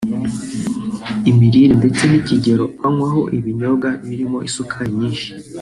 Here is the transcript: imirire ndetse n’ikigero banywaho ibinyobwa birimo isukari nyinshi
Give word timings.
imirire 1.29 1.73
ndetse 1.79 2.03
n’ikigero 2.07 2.63
banywaho 2.81 3.21
ibinyobwa 3.37 3.87
birimo 4.07 4.37
isukari 4.47 4.91
nyinshi 4.99 5.29